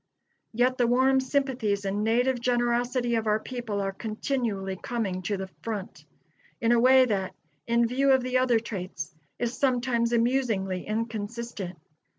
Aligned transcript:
Yet, 0.51 0.79
the 0.79 0.87
warm 0.87 1.19
sympathies 1.19 1.85
and 1.85 2.03
native 2.03 2.39
generosity 2.41 3.13
of 3.13 3.27
our 3.27 3.39
people 3.39 3.79
are 3.81 3.91
continually 3.91 4.75
coming 4.75 5.21
to 5.21 5.37
the 5.37 5.45
front, 5.61 6.05
in 6.59 6.71
a 6.71 6.79
way 6.79 7.05
that, 7.05 7.35
in 7.67 7.87
view 7.87 8.11
of 8.11 8.23
the 8.23 8.39
other 8.39 8.57
traits, 8.59 9.13
is 9.37 9.55
sometimes 9.59 10.11
amusingly 10.11 10.87
inconsistent. 10.87 11.77